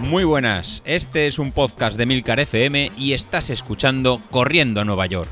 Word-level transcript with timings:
Muy 0.00 0.24
buenas, 0.24 0.82
este 0.86 1.26
es 1.26 1.38
un 1.38 1.52
podcast 1.52 1.98
de 1.98 2.06
Milcar 2.06 2.40
FM 2.40 2.92
y 2.96 3.12
estás 3.12 3.50
escuchando 3.50 4.22
Corriendo 4.30 4.80
a 4.80 4.84
Nueva 4.84 5.04
York. 5.06 5.28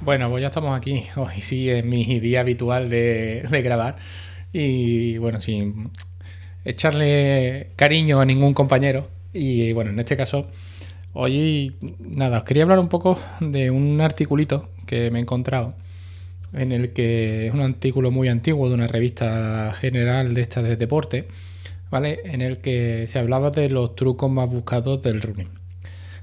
Bueno, 0.00 0.30
pues 0.30 0.42
ya 0.42 0.48
estamos 0.48 0.76
aquí. 0.76 1.04
Hoy 1.16 1.40
sí 1.40 1.68
es 1.70 1.84
mi 1.84 2.20
día 2.20 2.40
habitual 2.40 2.88
de, 2.88 3.46
grabar. 3.62 3.96
Y 4.52 5.18
bueno, 5.18 5.40
sin 5.40 5.90
echarle 6.64 7.70
cariño 7.76 8.20
a 8.20 8.24
ningún 8.24 8.54
compañero. 8.54 9.08
Y 9.32 9.72
bueno, 9.72 9.90
en 9.90 10.00
este 10.00 10.16
caso, 10.16 10.48
hoy 11.12 11.76
nada, 11.98 12.38
os 12.38 12.44
quería 12.44 12.64
hablar 12.64 12.78
un 12.78 12.88
poco 12.88 13.18
de 13.40 13.70
un 13.70 14.00
articulito 14.00 14.68
que 14.86 15.10
me 15.10 15.18
he 15.18 15.22
encontrado, 15.22 15.74
en 16.52 16.72
el 16.72 16.92
que 16.92 17.46
es 17.46 17.54
un 17.54 17.60
artículo 17.60 18.10
muy 18.10 18.28
antiguo 18.28 18.68
de 18.68 18.74
una 18.74 18.86
revista 18.86 19.72
general 19.74 20.34
de 20.34 20.40
esta 20.40 20.62
de 20.62 20.76
deporte, 20.76 21.28
¿vale? 21.90 22.20
En 22.24 22.42
el 22.42 22.58
que 22.58 23.06
se 23.08 23.18
hablaba 23.18 23.50
de 23.50 23.68
los 23.68 23.94
trucos 23.94 24.30
más 24.30 24.48
buscados 24.48 25.02
del 25.02 25.22
running. 25.22 25.48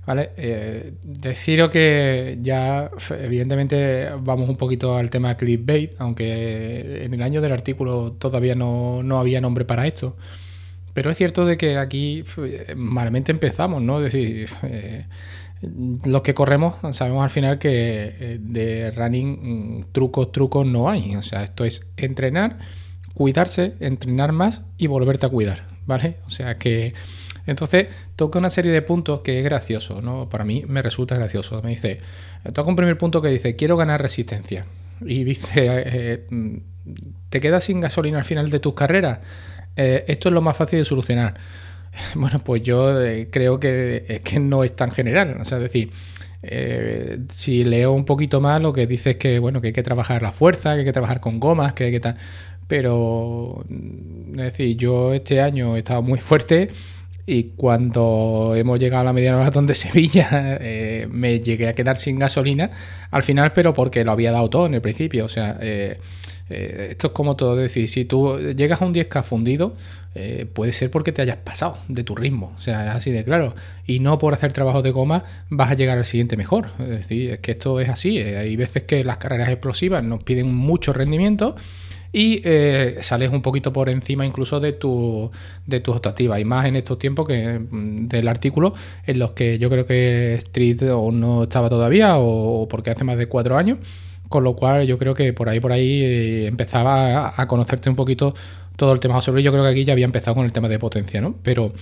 ¿Vale? 0.05 0.29
Eh, 0.37 0.93
deciros 1.03 1.69
que 1.69 2.37
ya, 2.41 2.89
evidentemente, 3.09 4.09
vamos 4.21 4.49
un 4.49 4.55
poquito 4.55 4.95
al 4.95 5.09
tema 5.09 5.35
clickbait, 5.35 5.99
aunque 5.99 7.03
en 7.03 7.13
el 7.13 7.21
año 7.21 7.41
del 7.41 7.51
artículo 7.51 8.13
todavía 8.13 8.55
no, 8.55 9.03
no 9.03 9.19
había 9.19 9.41
nombre 9.41 9.65
para 9.65 9.85
esto. 9.85 10.15
Pero 10.97 11.11
es 11.11 11.17
cierto 11.19 11.45
de 11.45 11.57
que 11.57 11.77
aquí 11.77 12.23
malamente 12.75 13.31
empezamos, 13.31 13.83
¿no? 13.83 14.03
Es 14.03 14.11
decir, 14.11 14.49
eh, 14.63 15.05
los 16.03 16.23
que 16.23 16.33
corremos 16.33 16.73
sabemos 16.95 17.23
al 17.23 17.29
final 17.29 17.59
que 17.59 18.15
eh, 18.19 18.37
de 18.41 18.89
running 18.89 19.77
mm, 19.77 19.83
trucos, 19.91 20.31
trucos 20.31 20.65
no 20.65 20.89
hay. 20.89 21.15
O 21.15 21.21
sea, 21.21 21.43
esto 21.43 21.65
es 21.65 21.85
entrenar, 21.97 22.57
cuidarse, 23.13 23.75
entrenar 23.79 24.31
más 24.31 24.63
y 24.79 24.87
volverte 24.87 25.27
a 25.27 25.29
cuidar, 25.29 25.67
¿vale? 25.85 26.17
O 26.25 26.31
sea 26.31 26.55
que 26.55 26.95
entonces 27.45 27.89
toca 28.15 28.39
una 28.39 28.49
serie 28.49 28.71
de 28.71 28.81
puntos 28.81 29.21
que 29.21 29.37
es 29.37 29.43
gracioso, 29.43 30.01
¿no? 30.01 30.29
Para 30.29 30.45
mí 30.45 30.63
me 30.67 30.81
resulta 30.81 31.13
gracioso. 31.13 31.61
Me 31.61 31.69
dice, 31.69 31.99
toca 32.53 32.67
un 32.71 32.75
primer 32.75 32.97
punto 32.97 33.21
que 33.21 33.27
dice, 33.27 33.55
quiero 33.55 33.77
ganar 33.77 34.01
resistencia. 34.01 34.65
Y 35.01 35.25
dice, 35.25 35.51
eh, 35.67 36.25
mm, 36.27 36.57
¿te 37.29 37.39
quedas 37.39 37.65
sin 37.65 37.81
gasolina 37.81 38.17
al 38.17 38.25
final 38.25 38.49
de 38.49 38.59
tus 38.59 38.73
carreras? 38.73 39.19
Esto 39.77 40.29
es 40.29 40.33
lo 40.33 40.41
más 40.41 40.57
fácil 40.57 40.79
de 40.79 40.85
solucionar. 40.85 41.35
Bueno, 42.15 42.39
pues 42.43 42.63
yo 42.63 43.01
eh, 43.01 43.27
creo 43.31 43.59
que 43.59 44.05
es 44.07 44.21
que 44.21 44.39
no 44.39 44.63
es 44.63 44.75
tan 44.75 44.91
general. 44.91 45.37
O 45.39 45.45
sea, 45.45 45.57
es 45.57 45.63
decir, 45.63 45.91
eh, 46.43 47.19
si 47.31 47.63
leo 47.63 47.91
un 47.91 48.05
poquito 48.05 48.41
más, 48.41 48.61
lo 48.61 48.73
que 48.73 48.87
dice 48.87 49.11
es 49.11 49.15
que, 49.17 49.39
bueno, 49.39 49.61
que 49.61 49.67
hay 49.67 49.73
que 49.73 49.83
trabajar 49.83 50.21
la 50.21 50.31
fuerza, 50.31 50.73
que 50.73 50.79
hay 50.79 50.85
que 50.85 50.93
trabajar 50.93 51.19
con 51.19 51.39
gomas, 51.39 51.73
que 51.73 51.85
hay 51.85 51.91
que 51.91 51.99
tal. 51.99 52.15
Pero, 52.67 53.65
es 54.31 54.37
decir, 54.37 54.77
yo 54.77 55.13
este 55.13 55.41
año 55.41 55.75
he 55.75 55.79
estado 55.79 56.01
muy 56.01 56.19
fuerte 56.19 56.69
y 57.25 57.51
cuando 57.55 58.53
hemos 58.55 58.79
llegado 58.79 59.01
a 59.01 59.05
la 59.05 59.13
mediana 59.13 59.37
maratón 59.37 59.67
de 59.67 59.75
Sevilla 59.75 60.29
eh, 60.61 61.07
me 61.11 61.39
llegué 61.41 61.67
a 61.67 61.75
quedar 61.75 61.97
sin 61.97 62.19
gasolina 62.19 62.69
al 63.11 63.23
final, 63.23 63.51
pero 63.53 63.73
porque 63.73 64.05
lo 64.05 64.11
había 64.11 64.31
dado 64.31 64.49
todo 64.49 64.65
en 64.65 64.75
el 64.75 64.81
principio. 64.81 65.25
O 65.25 65.29
sea, 65.29 65.57
esto 66.49 67.07
es 67.07 67.13
como 67.13 67.35
todo, 67.35 67.53
es 67.53 67.73
decir, 67.73 67.89
si 67.89 68.05
tú 68.05 68.37
llegas 68.55 68.81
a 68.81 68.85
un 68.85 68.93
10K 68.93 69.23
fundido, 69.23 69.75
eh, 70.19 70.47
puede 70.51 70.73
ser 70.73 70.89
porque 70.89 71.11
te 71.11 71.21
hayas 71.21 71.37
pasado 71.37 71.77
de 71.87 72.03
tu 72.03 72.15
ritmo, 72.15 72.51
o 72.57 72.59
sea, 72.59 72.87
es 72.87 72.95
así 72.95 73.11
de 73.11 73.23
claro. 73.23 73.53
Y 73.85 73.99
no 73.99 74.17
por 74.17 74.33
hacer 74.33 74.51
trabajo 74.51 74.81
de 74.81 74.89
goma 74.89 75.23
vas 75.51 75.69
a 75.69 75.75
llegar 75.75 75.99
al 75.99 76.05
siguiente 76.05 76.35
mejor. 76.37 76.71
Es 76.79 76.89
decir, 76.89 77.33
es 77.33 77.39
que 77.39 77.51
esto 77.51 77.79
es 77.79 77.87
así. 77.87 78.17
Eh, 78.17 78.35
hay 78.35 78.55
veces 78.55 78.81
que 78.83 79.03
las 79.03 79.17
carreras 79.17 79.49
explosivas 79.49 80.03
nos 80.03 80.23
piden 80.23 80.51
mucho 80.51 80.91
rendimiento 80.91 81.55
y 82.11 82.41
eh, 82.45 82.97
sales 83.01 83.29
un 83.29 83.43
poquito 83.43 83.71
por 83.71 83.89
encima 83.89 84.25
incluso 84.25 84.59
de 84.59 84.73
tu 84.73 85.29
de 85.67 85.81
tus 85.81 85.95
optativas 85.97 86.39
y 86.39 86.45
más 86.45 86.65
en 86.65 86.77
estos 86.77 86.97
tiempos 86.97 87.27
que 87.27 87.59
mm, 87.59 88.07
del 88.07 88.27
artículo 88.27 88.73
en 89.05 89.19
los 89.19 89.33
que 89.33 89.59
yo 89.59 89.69
creo 89.69 89.85
que 89.85 90.33
Street 90.35 90.81
o 90.93 91.11
no 91.11 91.43
estaba 91.43 91.69
todavía 91.69 92.17
o 92.17 92.67
porque 92.67 92.89
hace 92.89 93.03
más 93.03 93.17
de 93.17 93.27
cuatro 93.27 93.57
años 93.57 93.77
con 94.29 94.43
lo 94.43 94.55
cual 94.55 94.85
yo 94.85 94.97
creo 94.97 95.13
que 95.13 95.33
por 95.33 95.49
ahí 95.49 95.59
por 95.59 95.71
ahí 95.71 96.45
empezaba 96.45 97.33
a 97.39 97.47
conocerte 97.47 97.89
un 97.89 97.95
poquito 97.95 98.33
todo 98.75 98.93
el 98.93 98.99
tema 98.99 99.21
sobre 99.21 99.43
yo 99.43 99.51
creo 99.51 99.63
que 99.63 99.69
aquí 99.71 99.83
ya 99.85 99.93
había 99.93 100.05
empezado 100.05 100.35
con 100.35 100.45
el 100.45 100.51
tema 100.51 100.69
de 100.69 100.79
potencia, 100.79 101.19
¿no? 101.19 101.35
Pero 101.43 101.73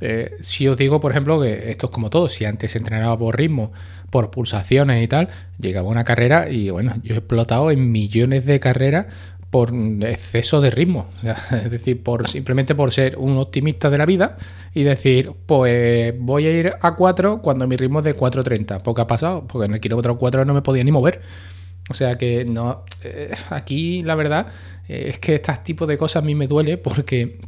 eh, 0.00 0.36
si 0.40 0.68
os 0.68 0.76
digo, 0.76 1.00
por 1.00 1.10
ejemplo, 1.10 1.40
que 1.40 1.70
esto 1.70 1.86
es 1.86 1.92
como 1.92 2.10
todo, 2.10 2.28
si 2.28 2.44
antes 2.44 2.76
entrenaba 2.76 3.18
por 3.18 3.36
ritmo, 3.36 3.72
por 4.10 4.30
pulsaciones 4.30 5.02
y 5.02 5.08
tal, 5.08 5.28
llegaba 5.58 5.88
una 5.88 6.04
carrera 6.04 6.50
y 6.50 6.70
bueno, 6.70 6.94
yo 7.02 7.14
he 7.14 7.18
explotado 7.18 7.70
en 7.70 7.90
millones 7.90 8.44
de 8.46 8.60
carreras 8.60 9.06
por 9.50 9.72
exceso 10.02 10.60
de 10.60 10.70
ritmo, 10.70 11.08
es 11.64 11.70
decir, 11.70 12.02
por 12.02 12.28
simplemente 12.28 12.74
por 12.74 12.92
ser 12.92 13.16
un 13.16 13.38
optimista 13.38 13.90
de 13.90 13.98
la 13.98 14.06
vida 14.06 14.36
y 14.74 14.82
decir, 14.82 15.32
pues 15.46 16.14
voy 16.18 16.46
a 16.46 16.52
ir 16.52 16.72
a 16.80 16.94
4 16.94 17.40
cuando 17.40 17.66
mi 17.66 17.76
ritmo 17.76 18.00
es 18.00 18.04
de 18.04 18.16
4.30, 18.16 18.82
porque 18.82 19.00
ha 19.00 19.06
pasado, 19.06 19.46
porque 19.46 19.66
en 19.66 19.74
el 19.74 19.80
kilómetro 19.80 20.18
4 20.18 20.44
no 20.44 20.52
me 20.52 20.62
podía 20.62 20.84
ni 20.84 20.92
mover. 20.92 21.22
O 21.88 21.94
sea 21.94 22.16
que 22.16 22.44
no, 22.44 22.84
eh, 23.04 23.32
aquí 23.50 24.02
la 24.02 24.14
verdad 24.14 24.48
eh, 24.88 25.06
es 25.08 25.18
que 25.18 25.36
este 25.36 25.52
tipo 25.62 25.86
de 25.86 25.96
cosas 25.96 26.22
a 26.22 26.26
mí 26.26 26.34
me 26.34 26.48
duele 26.48 26.78
porque 26.78 27.38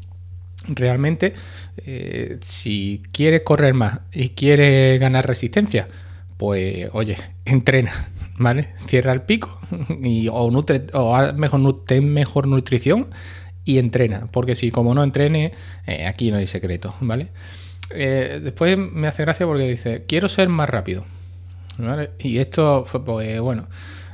realmente 0.68 1.34
eh, 1.78 2.38
si 2.40 3.02
quieres 3.12 3.42
correr 3.42 3.74
más 3.74 4.00
y 4.12 4.30
quieres 4.30 5.00
ganar 5.00 5.26
resistencia, 5.26 5.88
pues 6.36 6.88
oye, 6.92 7.16
entrena, 7.44 7.92
¿vale? 8.38 8.74
Cierra 8.86 9.12
el 9.12 9.22
pico 9.22 9.58
y, 10.02 10.28
o, 10.28 10.50
nutre, 10.50 10.86
o 10.92 11.32
mejor, 11.34 11.84
ten 11.84 12.12
mejor 12.12 12.46
nutrición 12.46 13.08
y 13.64 13.78
entrena, 13.78 14.28
porque 14.30 14.54
si 14.54 14.70
como 14.70 14.94
no 14.94 15.02
entrene, 15.02 15.52
aquí 16.06 16.30
no 16.30 16.38
hay 16.38 16.46
secreto, 16.46 16.94
¿vale? 17.00 17.28
después 17.90 18.78
me 18.78 19.08
hace 19.08 19.22
gracia 19.22 19.46
porque 19.46 19.68
dice, 19.68 20.04
quiero 20.06 20.28
ser 20.28 20.50
más 20.50 20.68
rápido, 20.68 21.06
¿vale? 21.78 22.10
Y 22.18 22.38
esto, 22.38 22.86
pues 23.04 23.40
bueno, 23.40 23.66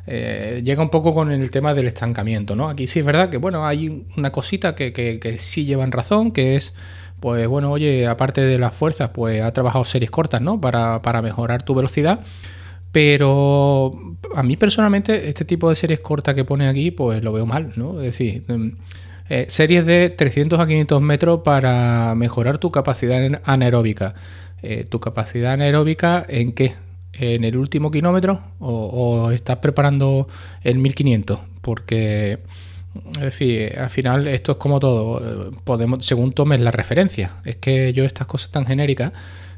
eh, 0.07 0.61
llega 0.63 0.83
un 0.83 0.91
poco 0.91 1.15
con 1.15 1.31
el 1.31 1.51
tema 1.51 1.75
del 1.75 1.87
estancamiento, 1.87 2.55
¿no? 2.55 2.69
Aquí 2.69 2.87
sí 2.87 3.01
es 3.01 3.07
verdad 3.07 3.31
que, 3.31 3.39
bueno, 3.39 3.67
hay 3.67 4.07
una 4.17 4.33
cosita 4.33 4.75
que, 4.75 4.93
que, 4.93 5.39
sí 5.39 5.65
llevan 5.65 5.93
razón, 5.93 6.33
que 6.33 6.57
es, 6.57 6.75
pues 7.21 7.47
bueno, 7.49 7.71
oye, 7.71 8.07
aparte 8.07 8.43
de 8.43 8.59
las 8.59 8.75
fuerzas, 8.75 9.11
pues 9.11 9.41
ha 9.41 9.53
trabajado 9.53 9.85
series 9.85 10.11
cortas, 10.11 10.43
¿no? 10.43 10.61
Para, 10.61 11.01
mejorar 11.23 11.63
tu 11.63 11.75
velocidad. 11.75 12.21
Pero 12.93 13.93
a 14.37 14.43
mí 14.43 14.57
personalmente 14.57 15.29
este 15.29 15.45
tipo 15.45 15.69
de 15.69 15.77
series 15.77 16.01
cortas 16.01 16.35
que 16.35 16.45
pone 16.45 16.69
aquí, 16.69 16.91
pues 16.91 17.25
lo 17.25 17.33
veo 17.33 17.47
mal, 17.47 17.73
¿no? 17.77 17.99
Es 18.01 18.07
decir, 18.07 18.45
mm, 18.47 18.69
eh, 19.31 19.47
series 19.49 19.87
de 19.87 20.11
300 20.11 20.61
a 20.61 20.67
500 20.67 21.03
metros 21.03 21.41
para 21.45 22.15
mejorar 22.15 22.59
tu 22.59 22.71
capacidad 22.71 23.41
anaeróbica. 23.45 24.15
Eh, 24.63 24.85
¿Tu 24.89 25.01
capacidad 25.01 25.53
anaeróbica 25.55 26.25
en 26.29 26.53
qué? 26.53 26.75
En 27.19 27.45
el 27.45 27.57
último 27.57 27.91
kilómetro 27.91 28.41
o, 28.59 29.31
estás 29.31 29.59
preparando 29.59 30.29
el 30.63 30.79
1500 30.79 31.41
porque 31.61 32.41
es 33.21 33.79
al 33.79 33.91
final 33.91 34.29
esto 34.29 34.53
es 34.53 34.59
como 34.59 34.79
todo, 34.81 35.51
podemos, 35.65 36.05
según 36.05 36.33
tomes 36.33 36.61
la 36.61 36.71
referencia, 36.71 37.33
es 37.45 37.57
que 37.57 37.93
yo 37.93 38.05
estas 38.05 38.27
cosas 38.27 38.51
tan 38.51 38.67
genéricas 38.67 39.13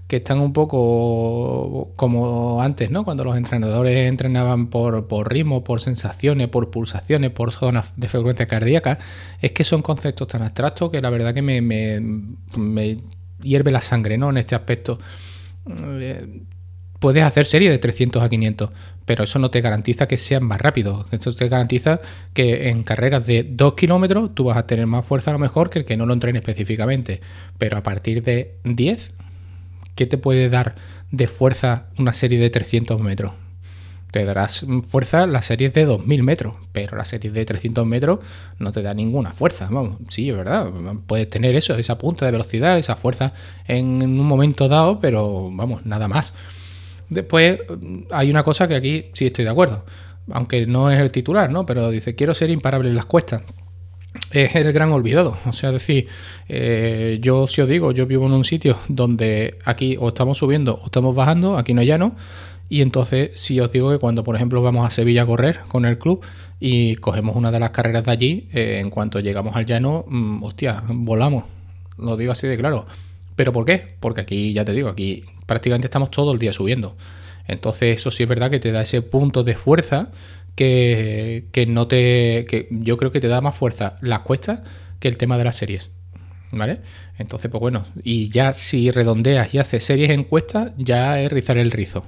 que 0.06 0.16
están 0.16 0.38
un 0.38 0.52
poco 0.52 1.92
como 1.96 2.62
antes, 2.62 2.90
¿no? 2.90 3.04
Cuando 3.04 3.24
los 3.24 3.36
entrenadores 3.36 4.08
entrenaban 4.08 4.68
por, 4.68 5.08
por 5.08 5.32
ritmo, 5.32 5.64
por 5.64 5.80
sensaciones, 5.80 6.48
por 6.48 6.70
pulsaciones, 6.70 7.30
por 7.30 7.50
zonas 7.50 7.92
de 7.96 8.08
frecuencia 8.08 8.46
cardíaca, 8.46 8.98
es 9.40 9.50
que 9.50 9.64
son 9.64 9.82
conceptos 9.82 10.28
tan 10.28 10.42
abstractos 10.42 10.90
que 10.92 11.02
la 11.02 11.10
verdad 11.10 11.34
que 11.34 11.42
me, 11.42 11.60
me, 11.60 12.00
me 12.56 12.98
hierve 13.42 13.72
la 13.72 13.80
sangre, 13.80 14.16
¿no? 14.16 14.30
En 14.30 14.36
este 14.36 14.54
aspecto 14.54 15.00
eh, 15.68 16.42
puedes 16.98 17.24
hacer 17.24 17.46
serie 17.46 17.70
de 17.70 17.78
300 17.78 18.22
a 18.22 18.28
500, 18.28 18.70
pero 19.04 19.24
eso 19.24 19.38
no 19.38 19.50
te 19.50 19.60
garantiza 19.60 20.08
que 20.08 20.16
sean 20.16 20.44
más 20.44 20.60
rápido. 20.60 21.06
Eso 21.10 21.32
te 21.32 21.48
garantiza 21.48 22.00
que 22.32 22.68
en 22.68 22.82
carreras 22.82 23.26
de 23.26 23.44
2 23.44 23.74
kilómetros 23.74 24.34
tú 24.34 24.44
vas 24.44 24.56
a 24.56 24.66
tener 24.66 24.86
más 24.86 25.06
fuerza 25.06 25.30
a 25.30 25.34
lo 25.34 25.38
mejor 25.38 25.70
que 25.70 25.80
el 25.80 25.84
que 25.84 25.96
no 25.96 26.06
lo 26.06 26.14
entrene 26.14 26.38
específicamente. 26.38 27.20
Pero 27.58 27.76
a 27.76 27.82
partir 27.82 28.22
de 28.22 28.56
10, 28.64 29.12
¿qué 29.94 30.06
te 30.06 30.18
puede 30.18 30.48
dar 30.48 30.74
de 31.10 31.28
fuerza 31.28 31.86
una 31.98 32.12
serie 32.12 32.38
de 32.38 32.50
300 32.50 33.00
metros? 33.00 33.32
Te 34.10 34.24
darás 34.24 34.64
fuerza 34.86 35.26
las 35.26 35.44
series 35.44 35.74
de 35.74 35.84
2000 35.84 36.22
metros, 36.22 36.54
pero 36.72 36.96
la 36.96 37.04
serie 37.04 37.30
de 37.30 37.44
300 37.44 37.84
metros 37.84 38.20
no 38.58 38.72
te 38.72 38.80
da 38.80 38.94
ninguna 38.94 39.34
fuerza. 39.34 39.68
Vamos, 39.70 39.98
sí, 40.08 40.30
es 40.30 40.36
verdad. 40.36 40.72
Puedes 41.06 41.28
tener 41.28 41.54
eso, 41.54 41.76
esa 41.76 41.98
punta 41.98 42.24
de 42.24 42.32
velocidad, 42.32 42.78
esa 42.78 42.96
fuerza 42.96 43.34
en 43.66 44.02
un 44.02 44.26
momento 44.26 44.68
dado, 44.68 45.00
pero 45.00 45.50
vamos, 45.52 45.84
nada 45.84 46.08
más. 46.08 46.32
Después 47.08 47.60
hay 48.10 48.30
una 48.30 48.42
cosa 48.42 48.66
que 48.66 48.74
aquí 48.74 49.06
sí 49.12 49.26
estoy 49.26 49.44
de 49.44 49.50
acuerdo, 49.50 49.84
aunque 50.30 50.66
no 50.66 50.90
es 50.90 50.98
el 50.98 51.12
titular, 51.12 51.50
¿no? 51.50 51.64
Pero 51.66 51.90
dice, 51.90 52.14
quiero 52.14 52.34
ser 52.34 52.50
imparable 52.50 52.88
en 52.88 52.96
las 52.96 53.06
cuestas. 53.06 53.42
Es 54.30 54.54
el 54.54 54.72
gran 54.72 54.92
olvidado. 54.92 55.36
O 55.46 55.52
sea, 55.52 55.72
decir, 55.72 56.08
eh, 56.48 57.18
yo 57.20 57.46
si 57.46 57.60
os 57.60 57.68
digo, 57.68 57.92
yo 57.92 58.06
vivo 58.06 58.26
en 58.26 58.32
un 58.32 58.44
sitio 58.44 58.76
donde 58.88 59.58
aquí 59.64 59.96
o 59.98 60.08
estamos 60.08 60.38
subiendo 60.38 60.76
o 60.76 60.86
estamos 60.86 61.14
bajando, 61.14 61.56
aquí 61.56 61.74
no 61.74 61.80
hay 61.80 61.86
llano, 61.86 62.16
Y 62.68 62.82
entonces, 62.82 63.30
si 63.34 63.60
os 63.60 63.70
digo 63.70 63.92
que 63.92 63.98
cuando, 63.98 64.24
por 64.24 64.34
ejemplo, 64.34 64.60
vamos 64.60 64.86
a 64.86 64.90
Sevilla 64.90 65.22
a 65.22 65.26
correr 65.26 65.60
con 65.68 65.84
el 65.84 65.98
club 65.98 66.24
y 66.58 66.96
cogemos 66.96 67.36
una 67.36 67.52
de 67.52 67.60
las 67.60 67.70
carreras 67.70 68.04
de 68.04 68.10
allí, 68.10 68.48
eh, 68.52 68.78
en 68.80 68.90
cuanto 68.90 69.20
llegamos 69.20 69.54
al 69.54 69.66
llano, 69.66 70.04
mm, 70.08 70.42
hostia, 70.42 70.82
volamos. 70.88 71.44
Lo 71.98 72.16
digo 72.16 72.32
así 72.32 72.46
de 72.48 72.56
claro. 72.56 72.86
¿Pero 73.36 73.52
por 73.52 73.64
qué? 73.64 73.96
Porque 74.00 74.22
aquí, 74.22 74.52
ya 74.52 74.64
te 74.64 74.72
digo, 74.72 74.88
aquí 74.88 75.24
prácticamente 75.44 75.86
estamos 75.86 76.10
todo 76.10 76.32
el 76.32 76.38
día 76.38 76.52
subiendo. 76.52 76.96
Entonces, 77.46 77.96
eso 77.96 78.10
sí 78.10 78.24
es 78.24 78.28
verdad 78.28 78.50
que 78.50 78.58
te 78.58 78.72
da 78.72 78.82
ese 78.82 79.02
punto 79.02 79.44
de 79.44 79.54
fuerza 79.54 80.08
que, 80.56 81.46
que 81.52 81.66
no 81.66 81.86
te. 81.86 82.46
que 82.48 82.66
yo 82.70 82.96
creo 82.96 83.12
que 83.12 83.20
te 83.20 83.28
da 83.28 83.40
más 83.40 83.54
fuerza 83.54 83.96
las 84.00 84.20
cuestas 84.20 84.60
que 84.98 85.08
el 85.08 85.16
tema 85.16 85.38
de 85.38 85.44
las 85.44 85.56
series. 85.56 85.90
¿Vale? 86.50 86.80
Entonces, 87.18 87.50
pues 87.50 87.60
bueno, 87.60 87.84
y 88.02 88.30
ya 88.30 88.54
si 88.54 88.90
redondeas 88.90 89.52
y 89.52 89.58
haces 89.58 89.84
series 89.84 90.10
en 90.10 90.24
cuestas, 90.24 90.72
ya 90.78 91.20
es 91.20 91.30
rizar 91.30 91.58
el 91.58 91.70
rizo. 91.70 92.06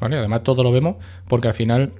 Además, 0.00 0.42
todo 0.42 0.62
lo 0.62 0.72
vemos 0.72 0.96
porque 1.28 1.48
al 1.48 1.54
final, 1.54 1.92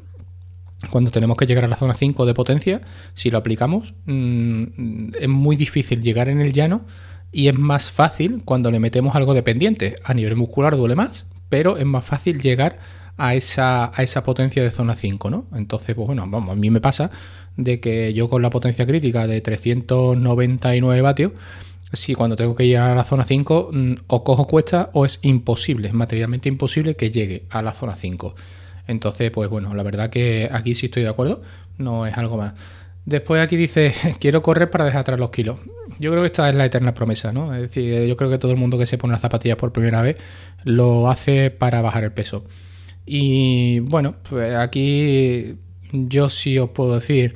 cuando 0.90 1.10
tenemos 1.10 1.36
que 1.36 1.46
llegar 1.46 1.64
a 1.64 1.68
la 1.68 1.76
zona 1.76 1.94
5 1.94 2.26
de 2.26 2.34
potencia, 2.34 2.80
si 3.14 3.30
lo 3.30 3.38
aplicamos, 3.38 3.94
mm, 4.04 5.14
es 5.18 5.28
muy 5.28 5.56
difícil 5.56 6.02
llegar 6.02 6.28
en 6.28 6.40
el 6.40 6.52
llano 6.52 6.84
y 7.32 7.48
es 7.48 7.58
más 7.58 7.90
fácil 7.90 8.42
cuando 8.44 8.70
le 8.70 8.80
metemos 8.80 9.14
algo 9.14 9.34
de 9.34 9.42
pendiente. 9.42 9.96
A 10.04 10.14
nivel 10.14 10.36
muscular 10.36 10.76
duele 10.76 10.94
más, 10.94 11.26
pero 11.48 11.76
es 11.76 11.86
más 11.86 12.04
fácil 12.04 12.40
llegar 12.40 12.78
a 13.16 13.34
esa, 13.34 13.90
a 13.94 14.02
esa 14.02 14.24
potencia 14.24 14.62
de 14.62 14.70
zona 14.70 14.94
5, 14.94 15.30
¿no? 15.30 15.46
Entonces, 15.54 15.94
pues 15.94 16.06
bueno, 16.06 16.26
vamos, 16.28 16.52
a 16.52 16.56
mí 16.56 16.70
me 16.70 16.80
pasa 16.80 17.10
de 17.56 17.80
que 17.80 18.12
yo 18.12 18.28
con 18.28 18.42
la 18.42 18.50
potencia 18.50 18.86
crítica 18.86 19.26
de 19.26 19.40
399 19.40 21.00
vatios, 21.00 21.32
si 21.92 22.14
cuando 22.14 22.36
tengo 22.36 22.54
que 22.54 22.66
llegar 22.66 22.90
a 22.90 22.94
la 22.94 23.04
zona 23.04 23.24
5 23.24 23.70
mm, 23.72 23.92
o 24.08 24.24
cojo 24.24 24.46
cuesta 24.46 24.90
o 24.92 25.06
es 25.06 25.18
imposible, 25.22 25.88
es 25.88 25.94
materialmente 25.94 26.48
imposible 26.48 26.96
que 26.96 27.10
llegue 27.10 27.46
a 27.50 27.62
la 27.62 27.72
zona 27.72 27.96
5. 27.96 28.34
Entonces, 28.86 29.30
pues 29.30 29.48
bueno, 29.48 29.74
la 29.74 29.82
verdad 29.82 30.10
que 30.10 30.48
aquí 30.52 30.74
sí 30.74 30.86
estoy 30.86 31.02
de 31.02 31.08
acuerdo, 31.08 31.42
no 31.78 32.06
es 32.06 32.16
algo 32.16 32.36
más. 32.36 32.54
Después 33.04 33.42
aquí 33.42 33.56
dice, 33.56 33.94
quiero 34.20 34.42
correr 34.42 34.70
para 34.70 34.84
dejar 34.84 35.00
atrás 35.00 35.20
los 35.20 35.30
kilos. 35.30 35.58
Yo 35.98 36.10
creo 36.10 36.22
que 36.22 36.26
esta 36.26 36.48
es 36.48 36.56
la 36.56 36.64
eterna 36.64 36.94
promesa, 36.94 37.32
¿no? 37.32 37.54
Es 37.54 37.62
decir, 37.62 38.04
yo 38.06 38.16
creo 38.16 38.30
que 38.30 38.38
todo 38.38 38.52
el 38.52 38.58
mundo 38.58 38.78
que 38.78 38.86
se 38.86 38.98
pone 38.98 39.12
las 39.12 39.22
zapatillas 39.22 39.56
por 39.56 39.72
primera 39.72 40.02
vez 40.02 40.16
lo 40.64 41.08
hace 41.08 41.50
para 41.50 41.80
bajar 41.80 42.04
el 42.04 42.12
peso. 42.12 42.44
Y 43.06 43.78
bueno, 43.80 44.16
pues 44.28 44.54
aquí 44.56 45.56
yo 45.92 46.28
sí 46.28 46.58
os 46.58 46.70
puedo 46.70 46.96
decir, 46.96 47.34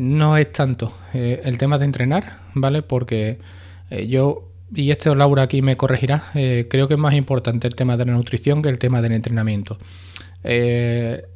no 0.00 0.36
es 0.36 0.52
tanto 0.52 0.92
eh, 1.14 1.40
el 1.44 1.58
tema 1.58 1.78
de 1.78 1.84
entrenar, 1.84 2.40
¿vale? 2.54 2.82
Porque 2.82 3.38
eh, 3.90 4.06
yo, 4.08 4.50
y 4.74 4.90
esto 4.90 5.14
Laura 5.14 5.42
aquí 5.42 5.62
me 5.62 5.76
corregirá, 5.76 6.24
eh, 6.34 6.66
creo 6.68 6.88
que 6.88 6.94
es 6.94 7.00
más 7.00 7.14
importante 7.14 7.68
el 7.68 7.74
tema 7.74 7.96
de 7.96 8.06
la 8.06 8.12
nutrición 8.12 8.62
que 8.62 8.68
el 8.68 8.78
tema 8.78 9.02
del 9.02 9.12
entrenamiento. 9.12 9.78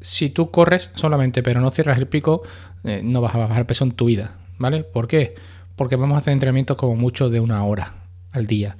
Si 0.00 0.31
tú 0.31 0.50
corres 0.50 0.90
solamente 0.96 1.44
pero 1.44 1.61
no 1.61 1.70
cierras 1.70 1.96
el 1.96 2.08
pico, 2.08 2.43
no 2.82 3.20
vas 3.20 3.37
a 3.37 3.38
bajar 3.38 3.64
peso 3.64 3.84
en 3.84 3.93
tu 3.93 4.06
vida, 4.06 4.37
¿vale? 4.58 4.82
¿Por 4.82 5.06
qué? 5.06 5.37
Porque 5.76 5.96
vamos 5.96 6.17
a 6.17 6.19
hacer 6.19 6.32
entrenamientos 6.32 6.76
como 6.76 6.96
mucho 6.96 7.31
de 7.31 7.40
una 7.40 7.64
hora 7.64 7.94
al 8.32 8.46
día. 8.46 8.76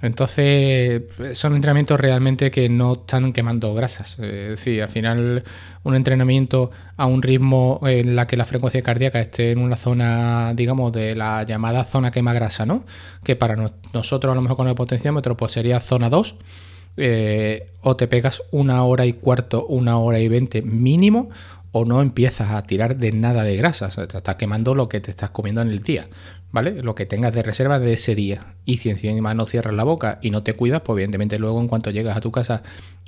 Entonces, 0.00 1.02
son 1.32 1.56
entrenamientos 1.56 1.98
realmente 1.98 2.50
que 2.50 2.68
no 2.68 2.92
están 2.92 3.32
quemando 3.32 3.74
grasas. 3.74 4.18
Es 4.20 4.50
decir, 4.50 4.82
al 4.82 4.88
final, 4.88 5.42
un 5.82 5.96
entrenamiento 5.96 6.70
a 6.96 7.06
un 7.06 7.20
ritmo 7.20 7.80
en 7.82 8.14
la 8.14 8.26
que 8.26 8.36
la 8.36 8.44
frecuencia 8.44 8.82
cardíaca 8.82 9.20
esté 9.20 9.50
en 9.50 9.58
una 9.58 9.76
zona, 9.76 10.52
digamos, 10.54 10.92
de 10.92 11.16
la 11.16 11.42
llamada 11.42 11.84
zona 11.84 12.12
quema 12.12 12.32
grasa, 12.32 12.64
¿no? 12.64 12.84
Que 13.24 13.34
para 13.34 13.56
nosotros, 13.92 14.30
a 14.30 14.34
lo 14.36 14.42
mejor 14.42 14.56
con 14.56 14.68
el 14.68 14.76
potenciómetro, 14.76 15.36
pues 15.36 15.52
sería 15.52 15.80
zona 15.80 16.08
2. 16.08 16.36
Eh, 17.00 17.70
o 17.82 17.94
te 17.94 18.08
pegas 18.08 18.42
una 18.50 18.82
hora 18.82 19.06
y 19.06 19.12
cuarto, 19.12 19.64
una 19.66 19.98
hora 19.98 20.18
y 20.18 20.26
veinte 20.26 20.62
mínimo, 20.62 21.30
o 21.78 21.84
no 21.84 22.02
empiezas 22.02 22.50
a 22.50 22.62
tirar 22.64 22.96
de 22.96 23.12
nada 23.12 23.44
de 23.44 23.56
grasa. 23.56 23.88
te 23.88 24.18
estás 24.18 24.36
quemando 24.36 24.74
lo 24.74 24.88
que 24.88 25.00
te 25.00 25.10
estás 25.10 25.30
comiendo 25.30 25.62
en 25.62 25.68
el 25.68 25.80
día. 25.80 26.08
¿vale? 26.50 26.82
Lo 26.82 26.94
que 26.94 27.06
tengas 27.06 27.34
de 27.34 27.42
reserva 27.42 27.78
de 27.78 27.92
ese 27.92 28.14
día. 28.14 28.54
Y 28.64 28.78
si 28.78 28.90
encima 28.90 29.34
no 29.34 29.46
cierras 29.46 29.74
la 29.74 29.84
boca 29.84 30.18
y 30.22 30.30
no 30.30 30.42
te 30.42 30.54
cuidas, 30.54 30.82
pues 30.82 30.96
evidentemente 30.96 31.38
luego 31.38 31.60
en 31.60 31.68
cuanto 31.68 31.90
llegas 31.90 32.16
a 32.16 32.20
tu 32.20 32.32
casa 32.32 32.62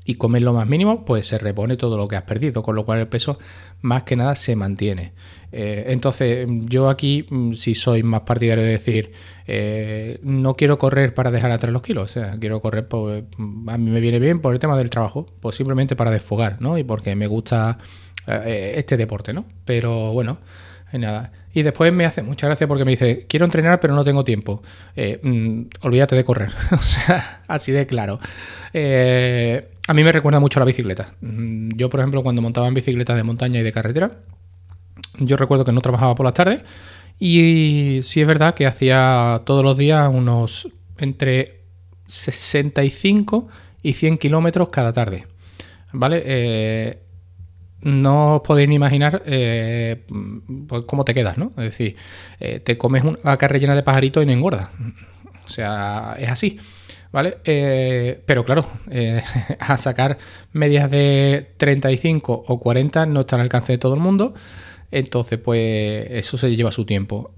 y 0.05 0.15
comes 0.15 0.43
lo 0.43 0.55
más 0.55 0.67
mínimo, 0.67 1.05
pues 1.05 1.27
se 1.27 1.39
repone 1.39 1.77
todo 1.77 1.97
lo 1.97 2.09
que 2.09 2.17
has 2.17 2.23
perdido, 2.23 2.63
con 2.63 2.75
lo 2.75 2.85
cual 2.85 3.01
el 3.01 3.09
peso 3.09 3.39
más 3.83 4.05
que 4.05 4.17
nada 4.17 4.35
se 4.35 4.57
mantiene. 4.57 5.13
Eh, 5.53 5.85
entonces, 5.89 6.49
yo 6.49 6.89
aquí 6.89 7.27
mm, 7.29 7.53
si 7.53 7.75
soy 7.75 8.03
más 8.03 8.23
partidario 8.23 8.65
de 8.65 8.71
decir, 8.71 9.13
eh, 9.47 10.19
no 10.23 10.55
quiero 10.55 10.79
correr 10.79 11.13
para 11.13 11.31
dejar 11.31 11.51
atrás 11.51 11.73
los 11.73 11.83
kilos, 11.83 12.11
o 12.11 12.13
sea, 12.13 12.39
quiero 12.39 12.61
correr, 12.63 12.89
pues 12.89 13.25
a 13.67 13.79
mí 13.79 13.91
me 13.91 14.01
viene 14.01 14.19
bien 14.19 14.41
por 14.41 14.53
el 14.53 14.59
tema 14.59 14.77
del 14.77 14.91
trabajo, 14.91 15.27
pues 15.41 15.57
simplemente 15.57 15.97
para 15.97 16.11
desfogar, 16.11 16.61
¿no? 16.61 16.79
Y 16.79 16.85
porque 16.85 17.15
me 17.15 17.27
gusta 17.27 17.79
este 18.27 18.97
deporte, 18.97 19.33
¿no? 19.33 19.45
Pero 19.65 20.13
bueno, 20.13 20.39
nada. 20.99 21.33
Y 21.53 21.63
después 21.63 21.93
me 21.93 22.05
hace 22.05 22.23
mucha 22.23 22.47
gracia 22.47 22.69
porque 22.69 22.85
me 22.85 22.93
dice, 22.93 23.27
quiero 23.29 23.45
entrenar 23.45 23.81
pero 23.81 23.95
no 23.95 24.05
tengo 24.05 24.25
tiempo. 24.25 24.63
Eh, 24.95 25.21
mm, 25.23 25.63
olvídate 25.83 26.17
de 26.17 26.25
correr. 26.25 26.51
o 26.73 26.77
sea, 26.79 27.43
así 27.49 27.73
de 27.73 27.87
claro. 27.87 28.21
Eh, 28.73 29.71
a 29.87 29.95
mí 29.95 30.05
me 30.05 30.13
recuerda 30.13 30.41
mucho 30.41 30.59
a 30.59 30.63
la 30.63 30.67
bicicleta. 30.67 31.15
Mm, 31.21 31.71
yo, 31.77 31.91
por 31.91 32.01
ejemplo, 32.01 32.23
cuando 32.23 32.43
montaba 32.43 32.69
en 32.69 32.75
bicicletas 32.75 33.17
de 33.17 33.23
montaña 33.23 33.61
y 33.61 33.63
de 33.63 33.73
carretera, 33.73 34.13
yo 35.19 35.37
recuerdo 35.37 35.65
que 35.65 35.73
no 35.73 35.81
trabajaba 35.81 36.15
por 36.15 36.25
las 36.25 36.35
tardes 36.35 36.63
y 37.19 38.01
sí 38.05 38.21
es 38.21 38.27
verdad 38.27 38.55
que 38.55 38.67
hacía 38.67 39.43
todos 39.45 39.65
los 39.65 39.77
días 39.77 40.09
unos 40.13 40.69
entre 40.99 41.61
65 42.07 43.49
y 43.83 43.95
100 43.95 44.19
kilómetros 44.19 44.69
cada 44.69 44.93
tarde. 44.93 45.27
¿Vale? 45.93 46.23
Eh, 46.25 46.99
no 47.83 48.37
os 48.37 48.43
podéis 48.43 48.69
ni 48.69 48.75
imaginar 48.75 49.23
eh, 49.27 50.05
pues, 50.69 50.85
cómo 50.85 51.05
te 51.05 51.15
quedas, 51.15 51.39
¿no? 51.39 51.53
Es 51.57 51.65
decir, 51.65 51.97
eh, 52.39 52.61
te 52.61 52.77
comes 52.77 53.05
una 53.05 53.37
carne 53.37 53.61
llena 53.61 53.75
de 53.75 53.83
pajaritos 53.83 54.23
y 54.23 54.27
no 54.27 54.33
engorda. 54.33 54.71
O 55.45 55.49
sea, 55.49 56.15
es 56.19 56.29
así, 56.29 56.59
¿vale? 57.11 57.39
Eh, 57.45 58.23
pero 58.27 58.45
claro, 58.45 58.67
a 59.59 59.77
sacar 59.77 60.19
medias 60.53 60.91
de 60.91 61.53
35 61.57 62.45
o 62.47 62.61
40 62.61 63.07
no 63.07 63.21
está 63.21 63.37
al 63.37 63.43
alcance 63.43 63.73
de 63.73 63.79
todo 63.79 63.95
el 63.95 64.01
mundo. 64.01 64.35
Entonces, 64.93 65.39
pues 65.39 66.07
eso 66.11 66.37
se 66.37 66.55
lleva 66.55 66.73
su 66.73 66.85
tiempo. 66.85 67.33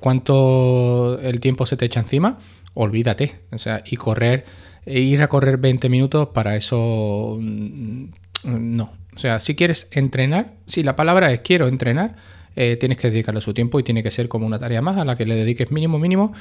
¿Cuánto 0.00 1.18
el 1.20 1.40
tiempo 1.40 1.66
se 1.66 1.76
te 1.76 1.86
echa 1.86 2.00
encima? 2.00 2.38
Olvídate. 2.74 3.40
O 3.52 3.58
sea, 3.58 3.82
y 3.86 3.96
correr, 3.96 4.44
ir 4.86 5.22
a 5.22 5.28
correr 5.28 5.56
20 5.56 5.88
minutos, 5.88 6.28
para 6.28 6.56
eso 6.56 7.38
mm, 7.40 8.04
no, 8.44 8.92
sea, 9.20 9.40
si 9.40 9.54
quieres 9.54 9.88
entrenar, 9.92 10.54
si 10.66 10.82
la 10.82 10.96
palabra 10.96 11.32
es 11.32 11.40
quiero 11.40 11.68
entrenar, 11.68 12.16
eh, 12.56 12.76
tienes 12.76 12.98
que 12.98 13.10
dedicarle 13.10 13.40
su 13.40 13.54
tiempo 13.54 13.78
y 13.78 13.82
tiene 13.82 14.02
que 14.02 14.10
ser 14.10 14.28
como 14.28 14.46
una 14.46 14.58
tarea 14.58 14.82
más 14.82 14.96
a 14.96 15.04
la 15.04 15.14
que 15.14 15.24
le 15.24 15.36
dediques 15.36 15.70
mínimo, 15.70 15.98
mínimo, 15.98 16.32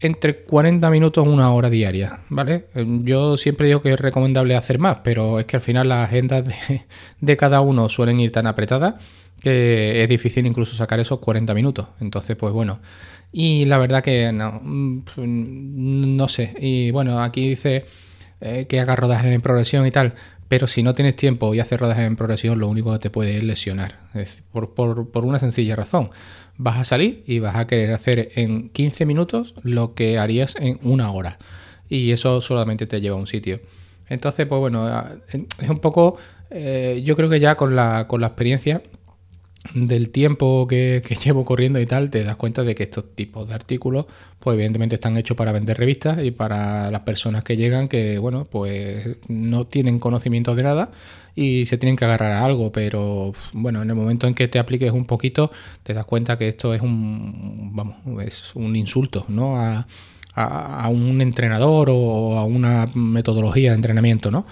entre 0.00 0.42
40 0.42 0.90
minutos 0.90 1.24
a 1.24 1.28
una 1.28 1.52
hora 1.52 1.70
diaria, 1.70 2.20
¿vale? 2.28 2.66
Eh, 2.74 2.84
yo 3.04 3.36
siempre 3.36 3.66
digo 3.66 3.82
que 3.82 3.92
es 3.92 4.00
recomendable 4.00 4.56
hacer 4.56 4.78
más, 4.78 4.98
pero 5.04 5.38
es 5.38 5.46
que 5.46 5.56
al 5.56 5.62
final 5.62 5.88
las 5.88 6.08
agendas 6.08 6.44
de, 7.20 7.36
cada 7.36 7.60
uno 7.60 7.88
suelen 7.88 8.20
ir 8.20 8.32
tan 8.32 8.46
apretadas 8.46 8.94
que 9.40 10.02
es 10.02 10.08
difícil 10.08 10.46
incluso 10.46 10.76
sacar 10.76 11.00
esos 11.00 11.18
40 11.18 11.52
minutos. 11.54 11.88
Entonces, 12.00 12.36
pues 12.36 12.52
bueno. 12.52 12.80
Y 13.32 13.64
la 13.64 13.78
verdad 13.78 14.02
que 14.02 14.30
no, 14.32 14.60
mm, 14.62 15.02
no 16.16 16.28
sé. 16.28 16.54
Y 16.60 16.92
bueno, 16.92 17.20
aquí 17.20 17.48
dice 17.48 17.84
eh, 18.44 18.66
que 18.68 18.80
haga 18.80 18.96
rodaje 18.96 19.32
en 19.32 19.40
progresión 19.40 19.86
y 19.86 19.92
tal. 19.92 20.14
Pero 20.52 20.66
si 20.66 20.82
no 20.82 20.92
tienes 20.92 21.16
tiempo 21.16 21.54
y 21.54 21.60
haces 21.60 21.80
rodaje 21.80 22.04
en 22.04 22.14
progresión, 22.14 22.58
lo 22.58 22.68
único 22.68 22.92
que 22.92 22.98
te 22.98 23.08
puede 23.08 23.38
es 23.38 23.42
lesionar. 23.42 24.00
por, 24.52 25.24
una 25.24 25.38
sencilla 25.38 25.76
razón. 25.76 26.10
Vas 26.58 26.76
a 26.76 26.84
salir 26.84 27.24
y 27.26 27.38
vas 27.38 27.56
a 27.56 27.66
querer 27.66 27.90
hacer 27.94 28.32
en 28.34 28.68
15 28.68 29.06
minutos 29.06 29.54
lo 29.62 29.94
que 29.94 30.18
harías 30.18 30.54
en 30.56 30.78
una 30.82 31.10
hora. 31.10 31.38
Y 31.88 32.10
eso 32.10 32.42
solamente 32.42 32.86
te 32.86 33.00
lleva 33.00 33.16
a 33.16 33.18
un 33.18 33.26
sitio. 33.26 33.60
Entonces, 34.10 34.44
pues 34.44 34.58
bueno, 34.60 35.02
es 35.32 35.70
un 35.70 35.80
poco, 35.80 36.18
eh, 36.50 37.00
yo 37.02 37.16
creo 37.16 37.30
que 37.30 37.40
ya 37.40 37.54
con 37.54 37.74
la, 37.74 38.06
con 38.06 38.20
la 38.20 38.26
experiencia 38.26 38.82
del 39.74 40.10
tiempo 40.10 40.66
que, 40.66 41.02
llevo 41.24 41.44
corriendo 41.44 41.80
y 41.80 41.86
tal, 41.86 42.10
te 42.10 42.24
das 42.24 42.36
cuenta 42.36 42.64
de 42.64 42.74
que 42.74 42.84
estos 42.84 43.14
tipos 43.14 43.48
de 43.48 43.54
artículos, 43.54 44.06
pues 44.38 44.54
evidentemente 44.54 44.96
están 44.96 45.16
hechos 45.16 45.36
para 45.36 45.52
vender 45.52 45.78
revistas 45.78 46.24
y 46.24 46.30
para 46.30 46.90
las 46.90 47.02
personas 47.02 47.44
que 47.44 47.56
llegan 47.56 47.88
que, 47.88 48.18
bueno, 48.18 48.46
pues 48.50 49.18
no 49.28 49.66
tienen 49.66 49.98
conocimiento 49.98 50.54
de 50.54 50.62
nada 50.64 50.90
y 51.34 51.66
se 51.66 51.78
tienen 51.78 51.96
que 51.96 52.04
agarrar 52.04 52.32
a 52.32 52.44
algo, 52.44 52.72
pero 52.72 53.32
bueno, 53.52 53.82
en 53.82 53.90
el 53.90 53.96
momento 53.96 54.26
en 54.26 54.34
que 54.34 54.48
te 54.48 54.58
apliques 54.58 54.92
un 54.92 55.06
poquito, 55.06 55.50
te 55.82 55.94
das 55.94 56.04
cuenta 56.04 56.36
que 56.36 56.48
esto 56.48 56.74
es 56.74 56.82
un, 56.82 57.70
vamos, 57.72 57.96
es 58.22 58.54
un 58.54 58.74
insulto, 58.76 59.24
¿no? 59.28 59.56
A, 59.56 59.86
a 60.34 60.88
un 60.88 61.20
entrenador 61.20 61.90
o 61.90 62.38
a 62.38 62.44
una 62.44 62.88
metodología 62.94 63.70
de 63.70 63.76
entrenamiento, 63.76 64.30
¿no? 64.30 64.46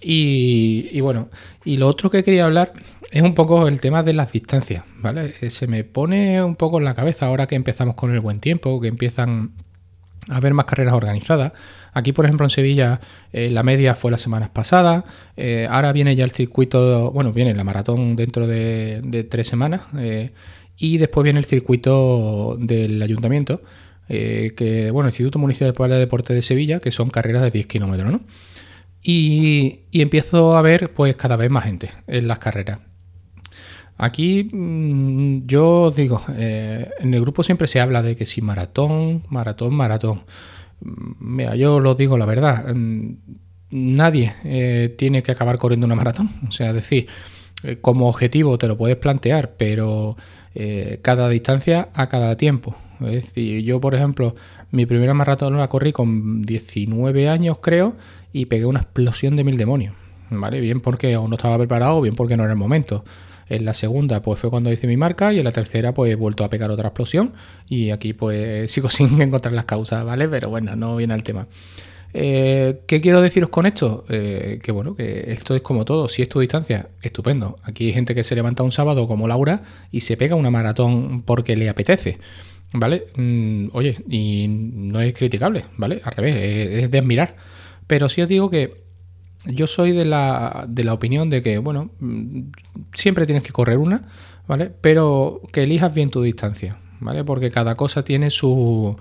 Y, 0.00 1.00
bueno, 1.00 1.28
y 1.64 1.76
lo 1.78 1.88
otro 1.88 2.10
que 2.10 2.22
quería 2.22 2.44
hablar 2.44 2.74
es 3.10 3.22
un 3.22 3.34
poco 3.34 3.68
el 3.68 3.80
tema 3.80 4.02
de 4.02 4.12
las 4.12 4.32
distancias, 4.32 4.84
¿vale? 4.98 5.34
Eh, 5.40 5.50
se 5.50 5.66
me 5.66 5.84
pone 5.84 6.42
un 6.42 6.56
poco 6.56 6.78
en 6.78 6.84
la 6.84 6.94
cabeza 6.94 7.26
ahora 7.26 7.46
que 7.46 7.54
empezamos 7.54 7.94
con 7.94 8.12
el 8.12 8.20
buen 8.20 8.40
tiempo, 8.40 8.80
que 8.80 8.88
empiezan 8.88 9.52
a 10.28 10.40
ver 10.40 10.52
más 10.52 10.66
carreras 10.66 10.94
organizadas. 10.94 11.52
Aquí, 11.92 12.12
por 12.12 12.24
ejemplo, 12.24 12.44
en 12.44 12.50
Sevilla, 12.50 13.00
eh, 13.32 13.50
la 13.50 13.62
media 13.62 13.94
fue 13.94 14.10
las 14.10 14.20
semanas 14.20 14.50
pasadas. 14.50 15.04
Eh, 15.36 15.66
ahora 15.70 15.92
viene 15.92 16.16
ya 16.16 16.24
el 16.24 16.32
circuito, 16.32 17.10
bueno, 17.12 17.32
viene 17.32 17.54
la 17.54 17.64
maratón 17.64 18.16
dentro 18.16 18.46
de, 18.46 19.26
tres 19.30 19.48
semanas. 19.48 19.82
Y 20.76 20.98
después 20.98 21.24
viene 21.24 21.38
el 21.38 21.44
circuito 21.44 22.56
del 22.58 23.00
ayuntamiento, 23.00 23.62
que, 24.08 24.90
bueno, 24.92 25.08
Instituto 25.08 25.38
Municipal 25.38 25.88
de 25.88 25.98
Deporte 25.98 26.34
de 26.34 26.42
Sevilla, 26.42 26.80
que 26.80 26.90
son 26.90 27.10
carreras 27.10 27.42
de 27.42 27.50
10 27.50 27.66
kilómetros, 27.66 28.10
¿no? 28.10 28.20
Y, 29.06 29.80
empiezo 29.92 30.56
a 30.56 30.62
ver, 30.62 30.92
pues, 30.94 31.14
cada 31.14 31.36
vez 31.36 31.50
más 31.50 31.64
gente 31.64 31.90
en 32.06 32.26
las 32.26 32.38
carreras. 32.38 32.78
Aquí 33.98 34.48
mm, 34.50 35.46
yo 35.46 35.92
digo, 35.94 36.22
eh, 36.36 36.90
en 36.98 37.14
el 37.14 37.20
grupo 37.20 37.44
siempre 37.44 37.68
se 37.68 37.80
habla 37.80 38.02
de 38.02 38.16
que 38.16 38.26
si 38.26 38.40
maratón, 38.40 39.22
maratón, 39.28 39.74
maratón. 39.74 40.22
Mm, 40.80 41.36
mira, 41.36 41.54
yo 41.54 41.78
lo 41.80 41.94
digo 41.94 42.16
la 42.18 42.26
verdad, 42.26 42.74
mm, 42.74 43.16
nadie 43.70 44.32
eh, 44.44 44.94
tiene 44.98 45.22
que 45.22 45.32
acabar 45.32 45.58
corriendo 45.58 45.86
una 45.86 45.94
maratón. 45.96 46.30
O 46.48 46.50
sea, 46.50 46.70
es 46.70 46.74
decir, 46.74 47.06
eh, 47.62 47.78
como 47.80 48.08
objetivo 48.08 48.56
te 48.58 48.66
lo 48.68 48.76
puedes 48.76 48.96
plantear, 48.96 49.54
pero 49.56 50.16
cada 51.02 51.28
distancia 51.28 51.88
a 51.94 52.08
cada 52.08 52.36
tiempo. 52.36 52.76
Es 53.00 53.10
decir, 53.10 53.64
yo 53.64 53.80
por 53.80 53.96
ejemplo, 53.96 54.36
mi 54.70 54.86
primera 54.86 55.12
maratón 55.12 55.58
la 55.58 55.68
corrí 55.68 55.92
con 55.92 56.42
19 56.42 57.28
años 57.28 57.58
creo 57.60 57.96
y 58.34 58.46
pegué 58.46 58.66
una 58.66 58.80
explosión 58.80 59.36
de 59.36 59.44
mil 59.44 59.56
demonios. 59.56 59.94
¿Vale? 60.28 60.60
Bien 60.60 60.80
porque 60.80 61.14
aún 61.14 61.30
no 61.30 61.36
estaba 61.36 61.56
preparado, 61.56 62.00
bien 62.00 62.16
porque 62.16 62.36
no 62.36 62.42
era 62.42 62.52
el 62.52 62.58
momento. 62.58 63.04
En 63.48 63.64
la 63.64 63.74
segunda, 63.74 64.22
pues 64.22 64.40
fue 64.40 64.50
cuando 64.50 64.72
hice 64.72 64.88
mi 64.88 64.96
marca. 64.96 65.32
Y 65.32 65.38
en 65.38 65.44
la 65.44 65.52
tercera, 65.52 65.94
pues 65.94 66.10
he 66.10 66.16
vuelto 66.16 66.42
a 66.42 66.50
pegar 66.50 66.70
otra 66.72 66.88
explosión. 66.88 67.32
Y 67.68 67.90
aquí, 67.90 68.12
pues 68.12 68.70
sigo 68.72 68.90
sin 68.90 69.22
encontrar 69.22 69.54
las 69.54 69.66
causas, 69.66 70.04
¿vale? 70.04 70.28
Pero 70.28 70.50
bueno, 70.50 70.74
no 70.74 70.96
viene 70.96 71.14
al 71.14 71.22
tema. 71.22 71.46
Eh, 72.12 72.80
¿Qué 72.88 73.00
quiero 73.00 73.20
deciros 73.20 73.50
con 73.50 73.66
esto? 73.66 74.04
Eh, 74.08 74.58
que 74.60 74.72
bueno, 74.72 74.96
que 74.96 75.30
esto 75.30 75.54
es 75.54 75.62
como 75.62 75.84
todo. 75.84 76.08
Si 76.08 76.20
es 76.20 76.28
tu 76.28 76.40
distancia, 76.40 76.88
estupendo. 77.02 77.56
Aquí 77.62 77.86
hay 77.86 77.92
gente 77.92 78.16
que 78.16 78.24
se 78.24 78.34
levanta 78.34 78.64
un 78.64 78.72
sábado 78.72 79.06
como 79.06 79.28
Laura 79.28 79.62
y 79.92 80.00
se 80.00 80.16
pega 80.16 80.34
una 80.34 80.50
maratón 80.50 81.22
porque 81.22 81.56
le 81.56 81.68
apetece. 81.68 82.18
¿Vale? 82.72 83.06
Mm, 83.14 83.68
oye, 83.74 83.96
y 84.10 84.48
no 84.48 85.00
es 85.00 85.14
criticable, 85.14 85.66
¿vale? 85.76 86.00
Al 86.02 86.12
revés, 86.12 86.34
es 86.34 86.90
de 86.90 86.98
admirar. 86.98 87.36
Pero 87.86 88.08
sí 88.08 88.22
os 88.22 88.28
digo 88.28 88.50
que 88.50 88.84
yo 89.46 89.66
soy 89.66 89.92
de 89.92 90.04
la, 90.04 90.64
de 90.68 90.84
la 90.84 90.94
opinión 90.94 91.30
de 91.30 91.42
que, 91.42 91.58
bueno, 91.58 91.90
mm, 92.00 92.40
siempre 92.94 93.26
tienes 93.26 93.44
que 93.44 93.52
correr 93.52 93.78
una, 93.78 94.08
¿vale? 94.46 94.72
Pero 94.80 95.42
que 95.52 95.64
elijas 95.64 95.92
bien 95.94 96.10
tu 96.10 96.22
distancia, 96.22 96.78
¿vale? 97.00 97.24
Porque 97.24 97.50
cada 97.50 97.76
cosa 97.76 98.04
tiene 98.04 98.30
su, 98.30 98.96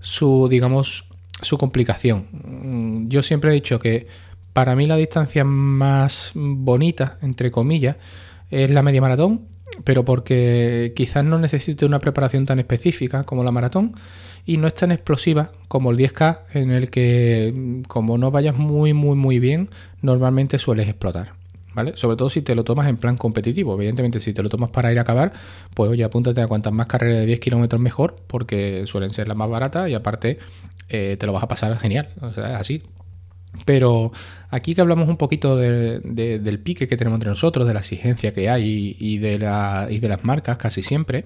su 0.00 0.48
digamos, 0.48 1.06
su 1.42 1.58
complicación. 1.58 2.26
Mm, 2.32 3.08
yo 3.08 3.22
siempre 3.22 3.50
he 3.50 3.54
dicho 3.54 3.78
que 3.78 4.06
para 4.52 4.76
mí 4.76 4.86
la 4.86 4.96
distancia 4.96 5.44
más 5.44 6.32
bonita, 6.34 7.18
entre 7.22 7.50
comillas, 7.50 7.96
es 8.50 8.70
la 8.70 8.82
media 8.82 9.00
maratón, 9.00 9.48
pero 9.82 10.04
porque 10.04 10.92
quizás 10.94 11.24
no 11.24 11.38
necesite 11.38 11.84
una 11.84 11.98
preparación 11.98 12.46
tan 12.46 12.58
específica 12.58 13.24
como 13.24 13.42
la 13.42 13.50
maratón 13.50 13.94
y 14.46 14.56
no 14.56 14.66
es 14.66 14.74
tan 14.74 14.92
explosiva 14.92 15.50
como 15.68 15.90
el 15.90 15.96
10K 15.96 16.40
en 16.54 16.70
el 16.70 16.90
que 16.90 17.82
como 17.88 18.18
no 18.18 18.30
vayas 18.30 18.56
muy 18.56 18.92
muy 18.92 19.16
muy 19.16 19.38
bien 19.38 19.70
normalmente 20.02 20.58
sueles 20.58 20.88
explotar. 20.88 21.32
¿Vale? 21.74 21.96
Sobre 21.96 22.16
todo 22.16 22.30
si 22.30 22.40
te 22.42 22.54
lo 22.54 22.62
tomas 22.62 22.86
en 22.88 22.96
plan 22.96 23.16
competitivo. 23.16 23.74
Evidentemente, 23.74 24.20
si 24.20 24.32
te 24.32 24.44
lo 24.44 24.48
tomas 24.48 24.70
para 24.70 24.92
ir 24.92 24.98
a 24.98 25.02
acabar, 25.02 25.32
pues 25.74 25.90
oye, 25.90 26.04
apúntate 26.04 26.40
a 26.40 26.46
cuantas 26.46 26.72
más 26.72 26.86
carreras 26.86 27.18
de 27.18 27.26
10 27.26 27.40
kilómetros 27.40 27.82
mejor, 27.82 28.14
porque 28.28 28.84
suelen 28.86 29.10
ser 29.10 29.26
las 29.26 29.36
más 29.36 29.50
baratas 29.50 29.90
y 29.90 29.94
aparte 29.94 30.38
eh, 30.88 31.16
te 31.18 31.26
lo 31.26 31.32
vas 31.32 31.42
a 31.42 31.48
pasar 31.48 31.76
genial. 31.78 32.10
O 32.20 32.30
sea, 32.30 32.54
es 32.54 32.60
así. 32.60 32.84
Pero 33.64 34.12
aquí 34.50 34.74
que 34.74 34.80
hablamos 34.80 35.08
un 35.08 35.16
poquito 35.16 35.56
del 35.56 36.60
pique 36.62 36.88
que 36.88 36.96
tenemos 36.96 37.16
entre 37.16 37.30
nosotros, 37.30 37.66
de 37.66 37.74
la 37.74 37.80
exigencia 37.80 38.32
que 38.32 38.48
hay 38.48 38.96
y, 38.98 39.18
de, 39.18 39.38
la, 39.38 39.88
y 39.90 39.98
de 39.98 40.08
las 40.08 40.24
marcas 40.24 40.56
casi 40.56 40.82
siempre, 40.82 41.24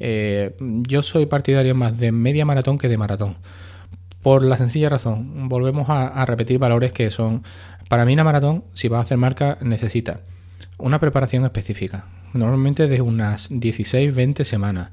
eh, 0.00 0.56
yo 0.58 1.02
soy 1.02 1.26
partidario 1.26 1.74
más 1.74 1.98
de 1.98 2.10
media 2.10 2.46
maratón 2.46 2.78
que 2.78 2.88
de 2.88 2.96
maratón. 2.96 3.36
Por 4.22 4.42
la 4.42 4.56
sencilla 4.56 4.88
razón, 4.88 5.48
volvemos 5.48 5.88
a, 5.88 6.24
repetir 6.26 6.58
valores 6.58 6.92
que 6.92 7.10
son, 7.10 7.42
para 7.88 8.04
mí 8.04 8.14
una 8.14 8.24
maratón, 8.24 8.64
si 8.72 8.88
vas 8.88 8.98
a 8.98 9.02
hacer 9.02 9.18
marca, 9.18 9.58
necesita 9.60 10.20
una 10.78 10.98
preparación 10.98 11.44
específica, 11.44 12.06
normalmente 12.32 12.88
de 12.88 13.00
unas 13.02 13.50
16-20 13.50 14.44
semanas. 14.44 14.90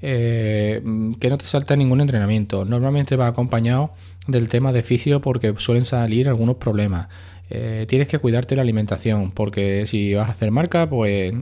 Eh, 0.00 0.80
que 1.18 1.28
no 1.28 1.38
te 1.38 1.44
salta 1.44 1.74
ningún 1.74 2.00
entrenamiento. 2.00 2.64
Normalmente 2.64 3.16
va 3.16 3.26
acompañado 3.26 3.90
del 4.28 4.48
tema 4.48 4.72
de 4.72 4.84
fisio 4.84 5.20
porque 5.20 5.52
suelen 5.56 5.86
salir 5.86 6.28
algunos 6.28 6.54
problemas. 6.54 7.08
Eh, 7.50 7.84
tienes 7.88 8.06
que 8.06 8.20
cuidarte 8.20 8.54
la 8.54 8.62
alimentación 8.62 9.32
porque 9.32 9.88
si 9.88 10.14
vas 10.14 10.28
a 10.28 10.32
hacer 10.32 10.52
marca, 10.52 10.88
pues 10.88 11.32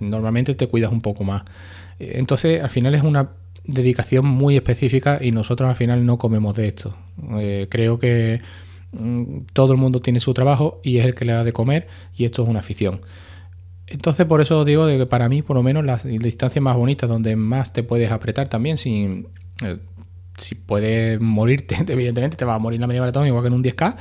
normalmente 0.00 0.56
te 0.56 0.66
cuidas 0.66 0.90
un 0.90 1.00
poco 1.00 1.22
más. 1.22 1.44
Entonces, 1.98 2.62
al 2.62 2.70
final 2.70 2.94
es 2.94 3.02
una 3.02 3.30
dedicación 3.66 4.24
muy 4.24 4.56
específica 4.56 5.18
y 5.20 5.32
nosotros 5.32 5.68
al 5.68 5.76
final 5.76 6.06
no 6.06 6.18
comemos 6.18 6.54
de 6.54 6.68
esto. 6.68 6.96
Eh, 7.38 7.66
creo 7.68 7.98
que 7.98 8.40
mm, 8.92 9.40
todo 9.52 9.72
el 9.72 9.78
mundo 9.78 10.00
tiene 10.00 10.20
su 10.20 10.34
trabajo 10.34 10.80
y 10.82 10.98
es 10.98 11.04
el 11.04 11.14
que 11.14 11.24
le 11.24 11.32
da 11.32 11.44
de 11.44 11.52
comer 11.52 11.88
y 12.16 12.24
esto 12.24 12.42
es 12.42 12.48
una 12.48 12.60
afición. 12.60 13.00
Entonces 13.86 14.26
por 14.26 14.40
eso 14.40 14.64
digo 14.64 14.86
de 14.86 14.98
que 14.98 15.06
para 15.06 15.28
mí 15.28 15.42
por 15.42 15.56
lo 15.56 15.62
menos 15.62 15.84
las 15.84 16.04
distancias 16.04 16.62
más 16.62 16.76
bonitas 16.76 17.08
donde 17.08 17.36
más 17.36 17.72
te 17.72 17.82
puedes 17.82 18.10
apretar 18.10 18.48
también 18.48 18.78
sin... 18.78 19.28
Eh, 19.62 19.78
si 20.38 20.54
puedes 20.54 21.18
morirte, 21.18 21.76
evidentemente 21.88 22.36
te 22.36 22.44
vas 22.44 22.56
a 22.56 22.58
morir 22.58 22.76
en 22.76 22.82
la 22.82 22.86
media 22.88 23.00
maratón 23.00 23.26
igual 23.26 23.42
que 23.42 23.48
en 23.48 23.54
un 23.54 23.64
10K, 23.64 23.96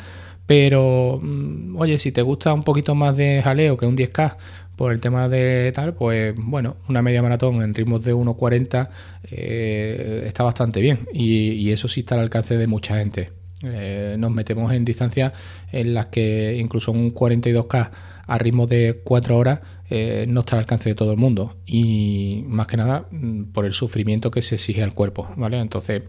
pero 0.46 1.20
mm, 1.22 1.76
oye, 1.78 2.00
si 2.00 2.12
te 2.12 2.22
gusta 2.22 2.54
un 2.54 2.64
poquito 2.64 2.96
más 2.96 3.18
de 3.18 3.42
jaleo 3.44 3.78
que 3.78 3.86
un 3.86 3.98
10K 3.98 4.38
por 4.76 4.92
el 4.92 5.00
tema 5.00 5.30
de 5.30 5.72
tal, 5.74 5.94
pues 5.94 6.36
bueno, 6.38 6.78
una 6.90 7.02
media 7.02 7.22
maratón 7.22 7.62
en 7.62 7.74
ritmos 7.74 8.04
de 8.04 8.14
1.40 8.14 8.90
eh, 9.32 10.24
está 10.26 10.44
bastante 10.44 10.82
bien 10.82 11.00
y, 11.14 11.72
eso 11.72 11.88
sí 11.88 12.02
está 12.02 12.16
al 12.16 12.22
alcance 12.22 12.58
de 12.58 12.68
mucha 12.68 12.98
gente. 12.98 13.32
Eh, 13.64 14.16
nos 14.20 14.32
metemos 14.32 14.72
en 14.74 14.86
distancias 14.86 15.34
en 15.72 15.94
las 15.94 16.08
que 16.08 16.56
incluso 16.58 16.92
un 16.92 17.14
42K 17.14 17.90
a 18.28 18.38
ritmo 18.38 18.68
de 18.68 19.02
4 19.04 19.38
horas 19.38 19.60
eh, 19.90 20.26
no 20.28 20.42
está 20.42 20.56
al 20.56 20.62
alcance 20.62 20.90
de 20.90 20.96
todo 20.96 21.12
el 21.12 21.18
mundo 21.18 21.56
y 21.66 22.44
más 22.48 22.68
que 22.68 22.78
nada 22.78 23.08
mm, 23.12 23.46
por 23.46 23.66
el 23.66 23.74
sufrimiento 23.74 24.30
que 24.30 24.42
se 24.42 24.56
exige 24.56 24.84
al 24.84 24.94
cuerpo, 24.94 25.32
¿vale? 25.38 25.60
Entonces 25.60 26.04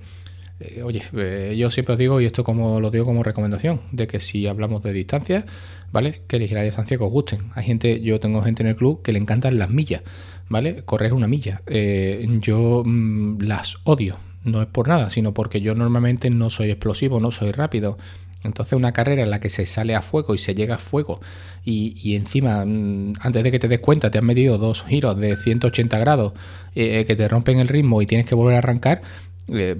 eh, 0.59 0.83
oye, 0.83 1.03
eh, 1.15 1.55
yo 1.57 1.71
siempre 1.71 1.95
os 1.95 1.99
digo, 1.99 2.21
y 2.21 2.25
esto 2.25 2.43
como 2.43 2.81
lo 2.81 2.91
digo 2.91 3.05
como 3.05 3.23
recomendación, 3.23 3.83
de 3.93 4.07
que 4.07 4.21
si 4.21 4.47
hablamos 4.47 4.83
de 4.83 4.93
distancias, 4.93 5.45
¿vale? 5.93 6.23
Que 6.27 6.39
la 6.49 6.63
distancia 6.63 6.97
que 6.97 7.05
os 7.05 7.11
gusten. 7.11 7.51
Hay 7.55 7.65
gente, 7.65 8.01
yo 8.01 8.19
tengo 8.21 8.43
gente 8.43 8.63
en 8.63 8.69
el 8.69 8.77
club 8.77 9.03
que 9.03 9.13
le 9.13 9.19
encantan 9.19 9.59
las 9.59 9.71
millas, 9.71 10.03
¿vale? 10.49 10.83
Correr 10.85 11.13
una 11.13 11.29
milla. 11.29 11.63
Eh, 11.67 12.27
yo 12.41 12.83
mm, 12.85 13.43
las 13.43 13.79
odio, 13.85 14.17
no 14.45 14.63
es 14.63 14.69
por 14.69 14.89
nada, 14.89 15.11
sino 15.11 15.35
porque 15.35 15.61
yo 15.61 15.75
normalmente 15.75 16.31
no 16.31 16.49
soy 16.49 16.71
explosivo, 16.71 17.21
no 17.21 17.31
soy 17.31 17.53
rápido. 17.53 17.99
Entonces 18.43 18.75
una 18.75 18.93
carrera 18.93 19.25
en 19.25 19.31
la 19.31 19.41
que 19.41 19.49
se 19.49 19.67
sale 19.67 19.95
a 19.95 20.03
fuego 20.03 20.33
y 20.33 20.39
se 20.39 20.55
llega 20.55 20.77
a 20.77 20.79
fuego 20.79 21.21
y, 21.65 22.15
encima 22.15 22.65
mm, 22.65 23.15
antes 23.21 23.43
de 23.43 23.51
que 23.51 23.59
te 23.59 23.67
des 23.67 23.81
cuenta 23.81 24.11
te 24.11 24.19
han 24.19 24.25
metido 24.25 24.57
dos 24.57 24.85
giros 24.85 25.19
de 25.19 25.37
180 25.37 25.99
grados 25.99 26.33
que 26.73 27.15
te 27.17 27.29
rompen 27.29 27.59
el 27.59 27.69
ritmo 27.69 28.03
y 28.03 28.07
tienes 28.07 28.27
que 28.27 28.35
volver 28.35 28.55
a 28.55 28.59
arrancar, 28.59 29.01
eh, 29.49 29.77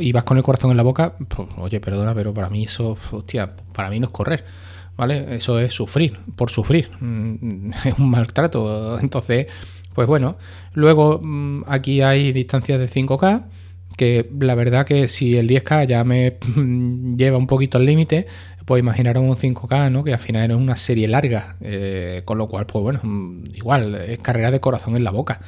y 0.00 0.12
vas 0.12 0.24
con 0.24 0.36
el 0.36 0.42
corazón 0.42 0.70
en 0.70 0.76
la 0.76 0.82
boca, 0.82 1.14
pues, 1.28 1.48
oye, 1.56 1.80
perdona, 1.80 2.14
pero 2.14 2.34
para 2.34 2.50
mí 2.50 2.64
eso, 2.64 2.96
hostia, 3.10 3.52
para 3.72 3.88
mí 3.88 3.98
no 3.98 4.06
es 4.06 4.12
correr, 4.12 4.44
¿vale? 4.96 5.34
Eso 5.34 5.58
es 5.58 5.72
sufrir, 5.72 6.18
por 6.36 6.50
sufrir, 6.50 6.90
mm, 7.00 7.70
es 7.84 7.98
un 7.98 8.10
maltrato. 8.10 8.98
Entonces, 9.00 9.46
pues 9.94 10.06
bueno, 10.06 10.36
luego 10.74 11.20
mm, 11.22 11.64
aquí 11.66 12.02
hay 12.02 12.32
distancias 12.32 12.78
de 12.78 12.88
5K, 12.88 13.44
que 13.96 14.28
la 14.38 14.54
verdad 14.54 14.84
que 14.84 15.08
si 15.08 15.36
el 15.36 15.48
10K 15.48 15.86
ya 15.86 16.04
me 16.04 16.36
lleva 17.16 17.38
un 17.38 17.46
poquito 17.46 17.78
al 17.78 17.86
límite, 17.86 18.26
pues 18.66 18.80
imaginaros 18.80 19.22
un 19.22 19.36
5K, 19.36 19.90
¿no? 19.90 20.04
Que 20.04 20.12
al 20.12 20.18
final 20.18 20.50
es 20.50 20.56
una 20.56 20.76
serie 20.76 21.08
larga, 21.08 21.56
eh, 21.62 22.22
con 22.24 22.36
lo 22.36 22.48
cual, 22.48 22.66
pues 22.66 22.82
bueno, 22.82 23.00
mm, 23.02 23.44
igual, 23.54 23.94
es 23.94 24.18
carrera 24.18 24.50
de 24.50 24.60
corazón 24.60 24.96
en 24.96 25.04
la 25.04 25.12
boca, 25.12 25.40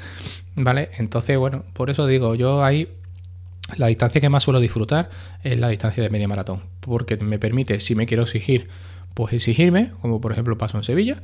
¿vale? 0.56 0.88
Entonces, 0.98 1.36
bueno, 1.36 1.64
por 1.74 1.90
eso 1.90 2.06
digo, 2.06 2.34
yo 2.34 2.64
ahí 2.64 2.88
la 3.76 3.88
distancia 3.88 4.20
que 4.20 4.28
más 4.28 4.42
suelo 4.42 4.60
disfrutar 4.60 5.10
es 5.42 5.58
la 5.58 5.68
distancia 5.68 6.02
de 6.02 6.10
media 6.10 6.28
maratón, 6.28 6.62
porque 6.80 7.16
me 7.16 7.38
permite, 7.38 7.80
si 7.80 7.94
me 7.94 8.06
quiero 8.06 8.22
exigir, 8.22 8.68
pues 9.14 9.32
exigirme, 9.32 9.92
como 10.00 10.20
por 10.20 10.32
ejemplo 10.32 10.56
paso 10.56 10.78
en 10.78 10.84
Sevilla, 10.84 11.20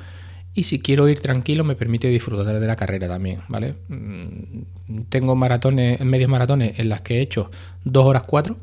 y 0.53 0.65
si 0.65 0.81
quiero 0.81 1.09
ir 1.09 1.21
tranquilo 1.21 1.65
me 1.65 1.75
permite 1.75 2.09
disfrutar 2.09 2.61
de 2.61 2.67
la 2.67 2.77
carrera 2.77 3.09
también, 3.09 3.41
¿vale? 3.49 3.75
Mm, 3.89 5.05
tengo 5.09 5.35
maratones, 5.35 6.01
medios 6.01 6.31
maratones 6.31 6.79
en 6.79 6.89
las 6.89 7.03
que 7.03 7.19
he 7.19 7.21
hecho 7.21 7.51
2 7.85 8.05
horas 8.05 8.23
4, 8.25 8.57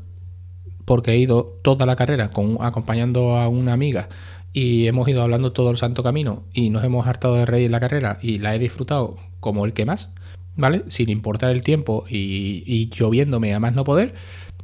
porque 0.84 1.12
he 1.12 1.18
ido 1.18 1.58
toda 1.62 1.86
la 1.86 1.96
carrera 1.96 2.30
acompañando 2.60 3.36
a 3.36 3.48
una 3.48 3.72
amiga 3.72 4.08
y 4.52 4.86
hemos 4.86 5.08
ido 5.08 5.22
hablando 5.22 5.52
todo 5.52 5.70
el 5.70 5.76
santo 5.76 6.02
camino 6.02 6.44
y 6.52 6.70
nos 6.70 6.84
hemos 6.84 7.06
hartado 7.06 7.36
de 7.36 7.46
reír 7.46 7.70
la 7.70 7.80
carrera 7.80 8.18
y 8.20 8.38
la 8.38 8.54
he 8.54 8.58
disfrutado 8.58 9.16
como 9.40 9.64
el 9.64 9.72
que 9.72 9.84
más. 9.84 10.12
¿Vale? 10.56 10.84
Sin 10.88 11.08
importar 11.08 11.50
el 11.50 11.62
tiempo 11.62 12.04
y, 12.08 12.88
lloviéndome 12.90 13.54
a 13.54 13.60
más 13.60 13.74
no 13.74 13.84
poder. 13.84 14.14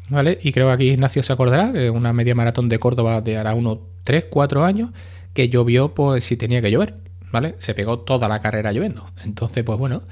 ¿vale? 0.08 0.38
Y 0.42 0.52
creo 0.52 0.68
que 0.68 0.72
aquí 0.72 0.90
Ignacio 0.90 1.22
se 1.22 1.32
acordará, 1.32 1.72
que 1.72 1.90
una 1.90 2.12
media 2.12 2.34
maratón 2.34 2.68
de 2.68 2.78
Córdoba 2.78 3.20
de 3.20 3.36
hará 3.36 3.54
unos 3.54 3.78
3, 4.04 4.26
4 4.30 4.64
años, 4.64 4.90
que 5.34 5.48
llovió 5.48 5.94
pues 5.94 6.24
si 6.24 6.36
tenía 6.36 6.62
que 6.62 6.70
llover, 6.70 6.96
¿vale? 7.30 7.54
Se 7.58 7.74
pegó 7.74 8.00
toda 8.00 8.28
la 8.28 8.40
carrera 8.40 8.72
lloviendo. 8.72 9.06
Entonces, 9.24 9.64
pues 9.64 9.78
bueno, 9.78 10.02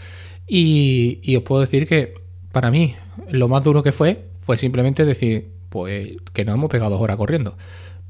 y, 0.46 1.20
y 1.22 1.36
os 1.36 1.42
puedo 1.42 1.62
decir 1.62 1.86
que 1.86 2.14
para 2.52 2.70
mí 2.70 2.94
lo 3.30 3.48
más 3.48 3.64
duro 3.64 3.82
que 3.82 3.92
fue 3.92 4.26
fue 4.42 4.56
simplemente 4.58 5.04
decir, 5.04 5.50
pues 5.70 6.16
que 6.32 6.44
nos 6.44 6.54
hemos 6.54 6.70
pegado 6.70 6.92
dos 6.92 7.00
horas 7.00 7.16
corriendo. 7.16 7.56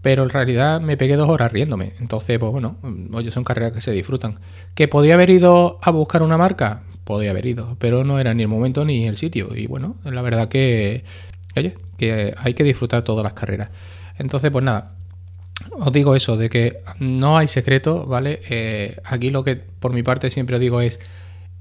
Pero 0.02 0.22
en 0.22 0.28
realidad 0.28 0.80
me 0.80 0.96
pegué 0.96 1.16
dos 1.16 1.28
horas 1.28 1.50
riéndome. 1.50 1.94
Entonces, 1.98 2.38
pues 2.38 2.52
bueno, 2.52 2.76
oye, 3.12 3.32
son 3.32 3.42
carreras 3.42 3.72
que 3.72 3.80
se 3.80 3.90
disfrutan. 3.90 4.38
¿Que 4.74 4.86
podía 4.86 5.14
haber 5.14 5.30
ido 5.30 5.78
a 5.82 5.90
buscar 5.90 6.22
una 6.22 6.36
marca? 6.36 6.82
Podía 7.06 7.30
haber 7.30 7.46
ido, 7.46 7.76
pero 7.78 8.02
no 8.02 8.18
era 8.18 8.34
ni 8.34 8.42
el 8.42 8.48
momento 8.48 8.84
ni 8.84 9.06
el 9.06 9.16
sitio. 9.16 9.54
Y 9.54 9.68
bueno, 9.68 9.94
la 10.02 10.22
verdad 10.22 10.48
que, 10.48 11.04
oye, 11.56 11.74
que 11.96 12.34
hay 12.36 12.54
que 12.54 12.64
disfrutar 12.64 13.04
todas 13.04 13.22
las 13.22 13.32
carreras. 13.32 13.70
Entonces, 14.18 14.50
pues 14.50 14.64
nada, 14.64 14.96
os 15.70 15.92
digo 15.92 16.16
eso, 16.16 16.36
de 16.36 16.50
que 16.50 16.80
no 16.98 17.38
hay 17.38 17.46
secreto, 17.46 18.06
¿vale? 18.06 18.40
Eh, 18.50 18.96
aquí 19.04 19.30
lo 19.30 19.44
que 19.44 19.54
por 19.54 19.92
mi 19.92 20.02
parte 20.02 20.32
siempre 20.32 20.58
digo 20.58 20.80
es 20.80 20.98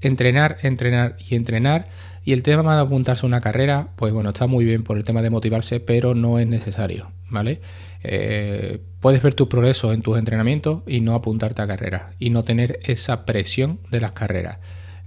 entrenar, 0.00 0.56
entrenar 0.62 1.16
y 1.28 1.36
entrenar. 1.36 1.86
Y 2.24 2.32
el 2.32 2.42
tema 2.42 2.74
de 2.74 2.82
apuntarse 2.82 3.24
a 3.24 3.28
una 3.28 3.40
carrera, 3.40 3.90
pues 3.94 4.12
bueno, 4.12 4.30
está 4.30 4.48
muy 4.48 4.64
bien 4.64 4.82
por 4.82 4.96
el 4.96 5.04
tema 5.04 5.22
de 5.22 5.30
motivarse, 5.30 5.78
pero 5.78 6.16
no 6.16 6.40
es 6.40 6.48
necesario, 6.48 7.12
¿vale? 7.30 7.60
Eh, 8.02 8.80
puedes 8.98 9.22
ver 9.22 9.34
tu 9.34 9.48
progreso 9.48 9.92
en 9.92 10.02
tus 10.02 10.18
entrenamientos 10.18 10.82
y 10.88 11.02
no 11.02 11.14
apuntarte 11.14 11.62
a 11.62 11.68
carreras 11.68 12.14
y 12.18 12.30
no 12.30 12.42
tener 12.42 12.80
esa 12.82 13.24
presión 13.26 13.78
de 13.92 14.00
las 14.00 14.10
carreras. 14.10 14.58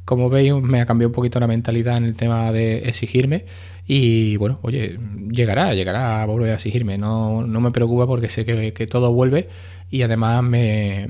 Como 0.09 0.27
veis, 0.27 0.55
me 0.55 0.81
ha 0.81 0.87
cambiado 0.87 1.09
un 1.09 1.13
poquito 1.13 1.39
la 1.39 1.45
mentalidad 1.45 1.97
en 1.97 2.05
el 2.05 2.15
tema 2.15 2.51
de 2.51 2.79
exigirme 2.89 3.45
y 3.85 4.37
bueno, 4.37 4.57
oye, 4.63 4.97
llegará, 5.29 5.75
llegará 5.75 6.23
a 6.23 6.25
volver 6.25 6.49
a 6.49 6.55
exigirme. 6.55 6.97
No, 6.97 7.45
no 7.45 7.61
me 7.61 7.69
preocupa 7.69 8.07
porque 8.07 8.27
sé 8.27 8.43
que, 8.43 8.73
que 8.73 8.87
todo 8.87 9.13
vuelve 9.13 9.49
y 9.91 10.01
además 10.01 10.41
me, 10.41 11.09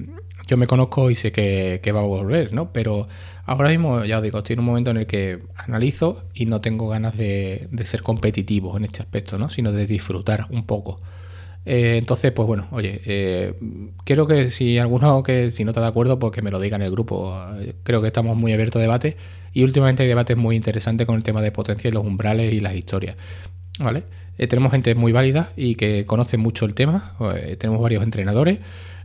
yo 0.50 0.58
me 0.58 0.68
conozco 0.68 1.10
y 1.10 1.16
sé 1.16 1.32
que, 1.32 1.92
va 1.94 2.02
a 2.02 2.04
volver, 2.04 2.54
¿no? 2.54 2.74
Pero 2.74 3.08
ahora 3.46 3.70
mismo, 3.70 4.04
ya 4.04 4.18
os 4.18 4.24
digo, 4.24 4.40
estoy 4.40 4.56
en 4.56 4.60
un 4.60 4.66
momento 4.66 4.92
en 4.92 4.98
el 4.98 5.06
que 5.06 5.44
analizo 5.56 6.26
y 6.34 6.46
no 6.48 6.60
tengo 6.60 6.90
ganas 6.90 7.16
de, 7.16 7.70
ser 7.86 8.04
competitivo 8.04 8.76
en 8.76 8.84
este 8.84 9.02
aspecto, 9.02 9.38
¿no? 9.38 9.50
Sino 9.50 9.72
de 9.72 9.86
disfrutar 9.86 10.48
un 10.50 10.66
poco. 10.66 11.00
Eh, 11.72 11.98
entonces, 11.98 12.32
pues 12.32 12.48
bueno, 12.48 12.68
oye, 12.72 13.00
eh, 13.06 13.54
quiero 14.04 14.26
que 14.26 14.50
si 14.50 14.80
alguno 14.80 15.22
que 15.22 15.52
si 15.52 15.64
no 15.64 15.72
está 15.72 15.82
de 15.82 15.88
acuerdo, 15.88 16.18
pues 16.18 16.34
que 16.34 16.42
me 16.42 16.50
lo 16.50 16.60
diga 16.60 16.78
en 16.78 16.82
el 16.82 16.90
grupo. 16.90 17.38
Creo 17.84 18.02
que 18.02 18.08
estamos 18.08 18.36
muy 18.36 18.54
abiertos 18.54 18.80
a 18.80 18.82
debate 18.82 19.18
y 19.54 19.64
últimamente 19.64 20.02
hay 20.02 20.10
debates 20.10 20.36
muy 20.36 20.56
interesantes 20.56 21.06
con 21.06 21.16
el 21.16 21.24
tema 21.24 21.42
de 21.42 21.52
potencia 21.52 21.88
y 21.88 21.92
los 21.92 22.04
umbrales 22.04 22.54
y 22.54 22.60
las 22.60 22.74
historias. 22.74 23.18
¿Vale? 23.80 24.04
Eh, 24.40 24.48
tenemos 24.48 24.72
gente 24.72 24.96
muy 24.96 25.12
válida 25.12 25.52
y 25.56 25.76
que 25.76 26.06
conoce 26.06 26.38
mucho 26.38 26.66
el 26.66 26.74
tema. 26.74 27.14
tenemos 27.60 27.82
varios 27.82 28.04
entrenadores. 28.04 28.60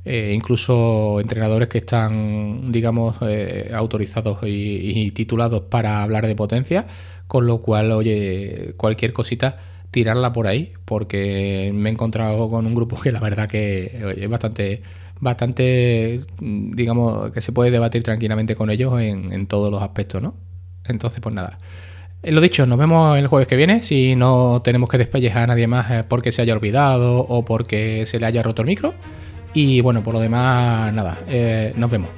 Eh, 0.07 0.33
incluso 0.35 1.19
entrenadores 1.21 1.69
que 1.69 1.79
están, 1.79 2.71
digamos, 2.71 3.17
eh, 3.23 3.71
autorizados 3.75 4.39
y, 4.45 5.11
titulados 5.13 5.63
para 5.63 6.03
hablar 6.03 6.27
de 6.27 6.37
potencia, 6.37 6.87
con 7.27 7.47
lo 7.47 7.61
cual, 7.63 7.91
oye, 7.93 8.75
cualquier 8.77 9.15
cosita, 9.15 9.57
tirarla 9.95 10.33
por 10.33 10.49
ahí, 10.49 10.73
porque 10.85 11.71
me 11.73 11.89
he 11.89 11.93
encontrado 11.93 12.51
con 12.51 12.67
un 12.67 12.75
grupo 12.75 13.01
que 13.01 13.13
la 13.13 13.21
verdad 13.21 13.49
que 13.49 13.93
es 14.17 14.29
bastante, 14.29 14.83
bastante, 15.21 16.17
digamos, 16.41 17.31
que 17.31 17.41
se 17.41 17.53
puede 17.53 17.71
debatir 17.71 18.03
tranquilamente 18.03 18.57
con 18.57 18.71
ellos 18.71 19.01
en, 19.01 19.47
todos 19.47 19.71
los 19.71 19.81
aspectos, 19.81 20.21
¿no? 20.21 20.35
Entonces, 20.85 21.21
pues 21.21 21.33
nada. 21.33 21.61
Eh, 22.25 22.33
lo 22.33 22.41
dicho, 22.41 22.67
nos 22.67 22.77
vemos 22.77 23.17
el 23.17 23.29
jueves 23.29 23.47
que 23.47 23.55
viene. 23.55 23.85
Si 23.85 24.17
no 24.17 24.63
tenemos 24.65 24.89
que 24.89 24.99
despellejar 24.99 25.45
a 25.45 25.47
nadie 25.47 25.69
más 25.69 26.05
porque 26.09 26.33
se 26.33 26.43
haya 26.43 26.55
olvidado 26.55 27.21
o 27.21 27.45
porque 27.45 28.05
se 28.07 28.19
le 28.19 28.27
haya 28.27 28.43
roto 28.43 28.63
el 28.63 28.67
micro. 28.67 28.95
Y 29.55 29.81
bueno, 29.81 30.03
por 30.03 30.15
lo 30.15 30.21
demás, 30.21 30.93
nada, 30.93 31.21
eh, 31.29 31.73
nos 31.77 31.89
vemos. 31.89 32.11